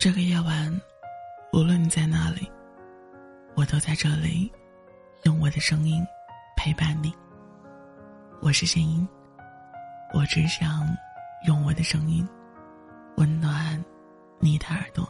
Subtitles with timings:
[0.00, 0.80] 这个夜晚，
[1.52, 2.50] 无论你在哪里，
[3.54, 4.50] 我都在这里，
[5.24, 6.02] 用我的声音
[6.56, 7.14] 陪伴你。
[8.40, 9.06] 我是仙音，
[10.14, 10.88] 我只想
[11.46, 12.26] 用我的声音
[13.18, 13.84] 温暖
[14.38, 15.06] 你的耳朵。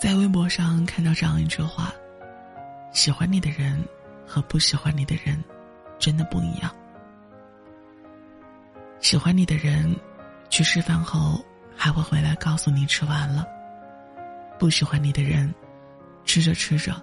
[0.00, 1.92] 在微博上看到这样一句话：
[2.92, 3.86] 喜欢你的人
[4.26, 5.44] 和不喜欢你的人，
[5.98, 6.74] 真的不一样。
[9.12, 9.94] 喜欢你的人，
[10.48, 11.38] 去吃饭后
[11.76, 13.44] 还会回来告诉你吃完了；
[14.58, 15.54] 不喜欢你的人，
[16.24, 16.94] 吃着吃着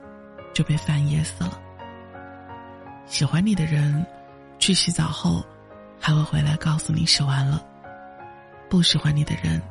[0.51, 1.61] 就被饭噎死了。
[3.05, 4.03] 喜欢你的人，
[4.57, 5.45] 去洗澡后
[5.99, 7.63] 还会回来告诉你洗完了；
[8.71, 9.61] 不喜欢你的人，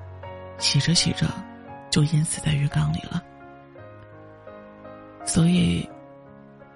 [0.59, 1.27] 洗着洗着
[1.91, 3.21] 就淹死在浴缸里了。
[5.27, 5.91] 所以，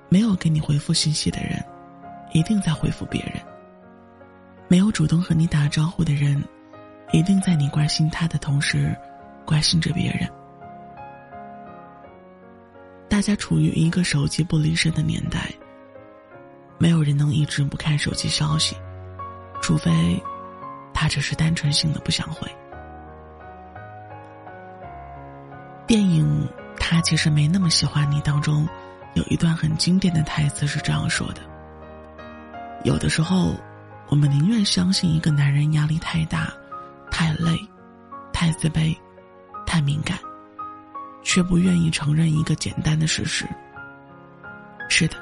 [0.09, 1.65] 没有给你回复信息的人，
[2.33, 3.41] 一定在回复别人。
[4.73, 6.43] 没有主动和你打招呼的人，
[7.13, 8.97] 一定在你关心他的同时，
[9.45, 10.27] 关心着别人。
[13.07, 15.51] 大家处于一个手机不离身的年代，
[16.79, 18.75] 没有人能一直不看手机消息，
[19.61, 20.19] 除非
[20.95, 22.51] 他只是单纯性的不想回。
[25.87, 28.67] 电影《他其实没那么喜欢你》当中，
[29.13, 31.43] 有一段很经典的台词是这样说的
[32.85, 33.55] ：“有的时候。”
[34.13, 36.53] 我们宁愿相信一个男人压力太大、
[37.11, 37.59] 太累、
[38.31, 38.95] 太自卑、
[39.65, 40.19] 太敏感，
[41.23, 43.47] 却不愿意承认一个简单的事实。
[44.91, 45.17] 是的，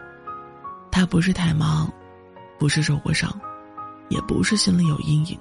[0.91, 1.88] 他不是太忙，
[2.58, 3.30] 不是受过伤，
[4.08, 5.38] 也不是心里有阴影，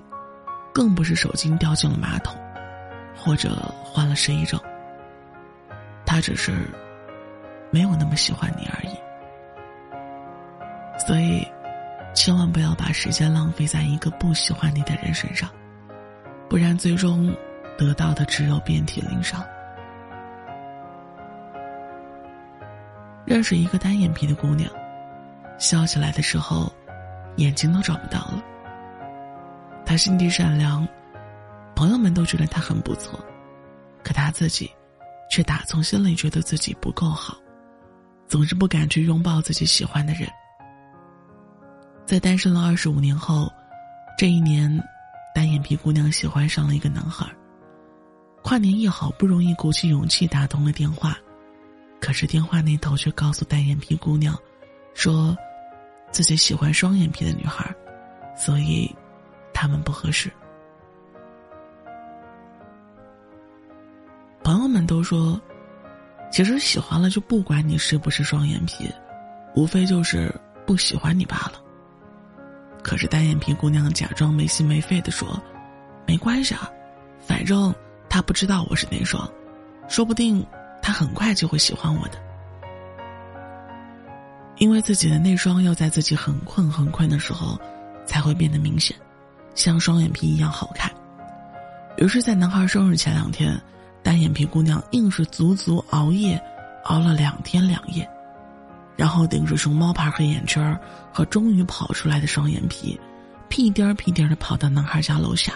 [0.71, 2.39] 更不是手机掉进了马桶，
[3.17, 4.61] 或者患了失忆症。
[6.05, 6.51] 他只是
[7.71, 8.93] 没有那么喜欢你而已。
[10.99, 11.43] 所以。
[12.13, 15.49] 千万不要把时间浪费在一个不喜欢你的人身上，
[16.49, 17.33] 不然最终
[17.77, 19.43] 得到的只有遍体鳞伤。
[23.25, 24.69] 认识一个单眼皮的姑娘，
[25.59, 26.71] 笑起来的时候，
[27.37, 28.43] 眼睛都找不到了。
[29.85, 30.87] 她心地善良，
[31.75, 33.19] 朋友们都觉得她很不错，
[34.03, 34.69] 可她自己，
[35.29, 37.37] 却打从心里觉得自己不够好，
[38.27, 40.27] 总是不敢去拥抱自己喜欢的人。
[42.09, 43.53] 在单身了二十五年后，
[44.17, 44.67] 这一年，
[45.31, 47.23] 单眼皮姑娘喜欢上了一个男孩。
[48.41, 51.15] 跨年夜好不容易鼓起勇气打通了电话，
[52.01, 54.35] 可是电话那头却告诉单眼皮姑娘，
[54.95, 55.37] 说
[56.09, 57.71] 自己喜欢双眼皮的女孩，
[58.35, 58.91] 所以
[59.53, 60.31] 他们不合适。
[64.43, 65.39] 朋友们都说，
[66.31, 68.91] 其实喜欢了就不管你是不是双眼皮，
[69.53, 70.33] 无非就是
[70.65, 71.58] 不喜欢你罢了。
[72.89, 75.39] 可是单眼皮姑娘假装没心没肺的说
[76.07, 76.67] ：“没关系啊，
[77.19, 77.71] 反正
[78.09, 79.29] 他不知道我是内双，
[79.87, 80.43] 说不定
[80.81, 82.13] 他很快就会喜欢我的。
[84.57, 87.59] 因为自己的内双要在自己很困很困的时候，
[88.07, 88.97] 才会变得明显，
[89.53, 90.91] 像双眼皮一样好看。
[91.97, 93.55] 于是，在男孩生日前两天，
[94.01, 96.41] 单眼皮姑娘硬是足足熬夜，
[96.85, 98.09] 熬了两天两夜。”
[98.99, 100.77] 然后顶着熊猫牌黑眼圈
[101.13, 102.99] 和终于跑出来的双眼皮，
[103.47, 105.53] 屁颠儿屁颠儿的跑到男孩家楼下。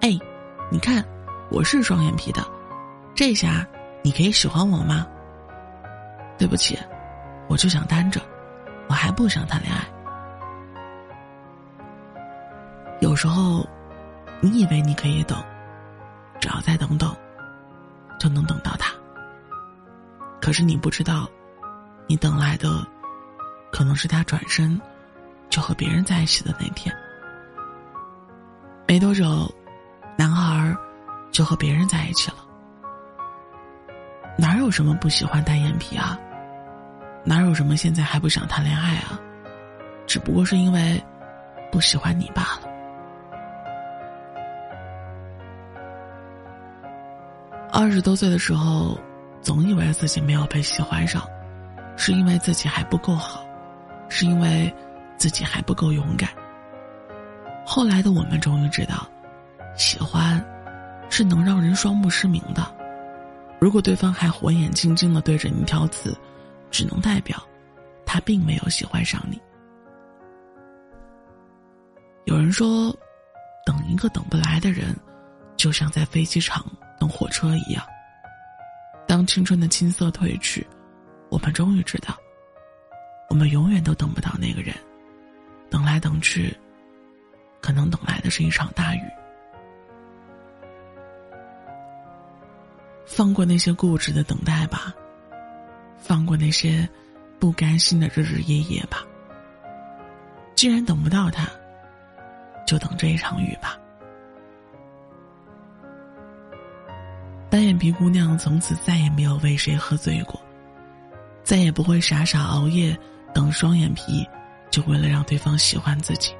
[0.00, 0.18] 哎，
[0.70, 1.04] 你看，
[1.50, 2.42] 我是双眼皮的，
[3.14, 3.68] 这下
[4.02, 5.06] 你可以喜欢我吗？
[6.38, 6.78] 对不起，
[7.46, 8.22] 我就想单着，
[8.88, 9.86] 我还不想谈恋爱。
[13.02, 13.68] 有时候，
[14.40, 15.38] 你以为你可以等，
[16.40, 17.14] 只要再等等，
[18.18, 18.94] 就能等到他。
[20.40, 21.28] 可是你不知道。
[22.12, 22.86] 你等来的，
[23.72, 24.78] 可能是他转身
[25.48, 26.94] 就和别人在一起的那天。
[28.86, 29.50] 没多久，
[30.18, 30.76] 男孩
[31.30, 32.36] 就和别人在一起了。
[34.36, 36.18] 哪有什么不喜欢单眼皮啊？
[37.24, 39.18] 哪有什么现在还不想谈恋爱啊？
[40.06, 41.02] 只不过是因为
[41.70, 42.68] 不喜欢你罢了。
[47.72, 49.00] 二十多岁的时候，
[49.40, 51.26] 总以为自己没有被喜欢上。
[51.96, 53.44] 是因为自己还不够好，
[54.08, 54.72] 是因为
[55.16, 56.30] 自己还不够勇敢。
[57.64, 59.06] 后来的我们终于知道，
[59.76, 60.44] 喜欢
[61.08, 62.62] 是能让人双目失明的。
[63.60, 66.16] 如果对方还火眼金睛的对着你挑刺，
[66.70, 67.40] 只能代表
[68.04, 69.40] 他并没有喜欢上你。
[72.24, 72.92] 有人说，
[73.64, 74.96] 等一个等不来的人，
[75.56, 76.64] 就像在飞机场
[76.98, 77.84] 等火车一样。
[79.06, 80.66] 当青春的青涩褪去。
[81.32, 82.14] 我们终于知道，
[83.30, 84.76] 我们永远都等不到那个人，
[85.70, 86.54] 等来等去，
[87.58, 89.00] 可能等来的是一场大雨。
[93.06, 94.92] 放过那些固执的等待吧，
[95.96, 96.86] 放过那些
[97.40, 98.98] 不甘心的日日夜夜吧。
[100.54, 101.48] 既然等不到他，
[102.66, 103.78] 就等这一场雨吧。
[107.48, 110.38] 单眼皮姑娘从此再也没有为谁喝醉过，
[111.42, 112.96] 再也不会傻傻熬夜
[113.34, 114.26] 等双眼皮，
[114.70, 116.34] 就为了让对方喜欢自己。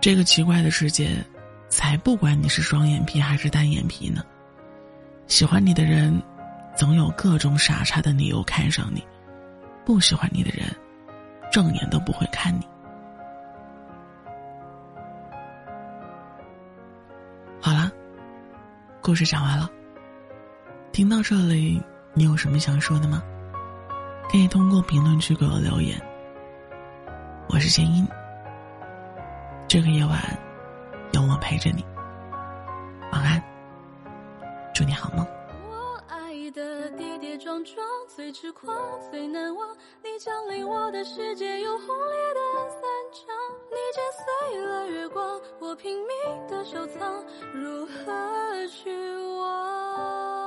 [0.00, 1.16] 这个奇怪的世界，
[1.68, 4.22] 才不管你是双眼皮还是单眼皮呢。
[5.26, 6.22] 喜欢你的人，
[6.76, 9.00] 总有各种傻叉的理由看上你；
[9.84, 10.68] 不喜欢你的人，
[11.50, 12.60] 正眼都不会看你。
[17.60, 17.90] 好了，
[19.00, 19.68] 故事讲完了。
[20.92, 21.82] 听到这里，
[22.18, 23.22] 你有什么想说的吗？
[24.32, 26.00] 可以通过评论区给我留言。
[27.50, 28.08] 我是千音，
[29.68, 30.18] 这个夜晚
[31.12, 31.84] 有我陪着你。
[33.12, 33.42] 晚安。
[34.74, 35.26] 祝你好梦。
[35.68, 38.74] 我爱的跌跌撞撞，最痴狂，
[39.10, 39.68] 最难忘。
[40.02, 42.40] 你降临我的世界，有轰烈的
[42.70, 42.80] 散
[43.12, 43.26] 场。
[43.68, 47.22] 你剪碎了月光，我拼命的收藏，
[47.52, 48.90] 如何去
[49.38, 50.45] 忘？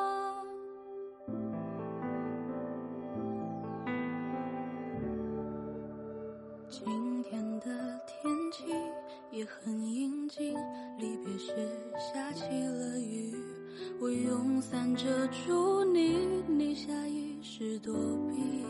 [15.31, 17.94] 住你，你下意识躲
[18.30, 18.66] 避。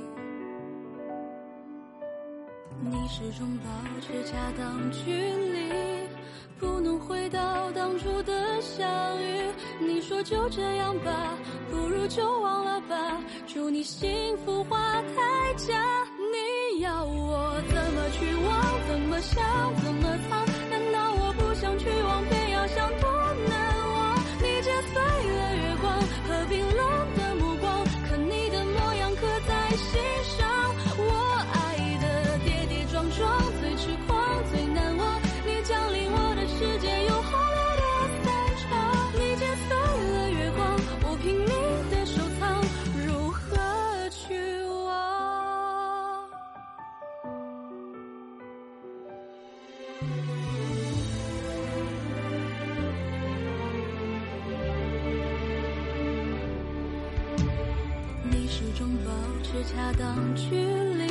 [2.82, 3.70] 你始终保
[4.02, 5.72] 持恰当距离，
[6.60, 8.88] 不能回到当初的相
[9.22, 9.50] 遇。
[9.80, 11.38] 你说就这样吧，
[11.72, 13.22] 不如就忘了吧。
[13.48, 14.10] 祝你幸
[14.40, 15.82] 福花太假，
[16.18, 18.88] 你要我怎么去忘？
[18.90, 19.76] 怎么想？
[19.82, 20.46] 怎么藏？
[20.70, 22.90] 难道我不想去忘，偏要想
[58.24, 59.12] 你始终保
[59.44, 61.08] 持恰当距离，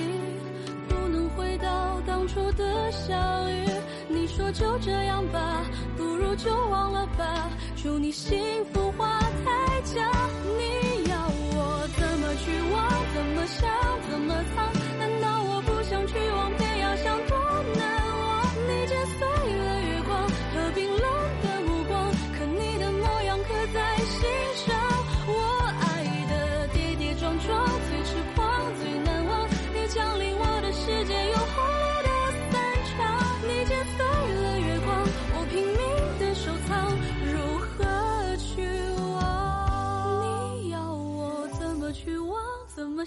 [0.89, 3.65] 不能回到当初的相遇。
[4.09, 5.65] 你说就这样吧，
[5.97, 7.51] 不如就忘了吧。
[7.77, 8.39] 祝你幸
[8.73, 10.11] 福花太假，
[10.59, 12.89] 你要我怎么去忘？
[13.15, 13.69] 怎么想？
[14.11, 14.78] 怎么藏？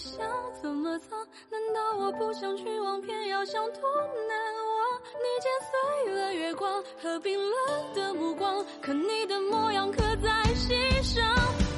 [0.02, 0.28] 想？
[0.62, 1.20] 怎么藏？
[1.50, 3.82] 难道我不想去忘，偏要想多
[4.28, 4.38] 难
[4.78, 5.02] 忘？
[5.14, 11.24] 你剪碎了月光和冰冷的目光，可你的模样刻在心上。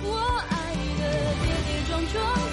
[0.05, 1.03] 我爱的
[1.43, 2.52] 跌跌撞撞。